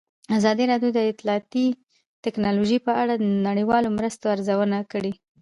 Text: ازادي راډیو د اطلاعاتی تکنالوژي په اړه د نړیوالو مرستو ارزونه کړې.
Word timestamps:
ازادي 0.37 0.63
راډیو 0.71 0.89
د 0.93 0.99
اطلاعاتی 1.11 1.65
تکنالوژي 2.25 2.79
په 2.85 2.91
اړه 3.01 3.13
د 3.17 3.23
نړیوالو 3.47 3.93
مرستو 3.97 4.25
ارزونه 4.35 4.77
کړې. 4.91 5.11